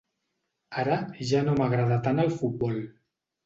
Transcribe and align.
Ara 0.83 0.97
ja 1.33 1.43
no 1.49 1.55
m'agrada 1.61 2.01
tant 2.11 2.25
el 2.27 2.35
futbol. 2.41 2.85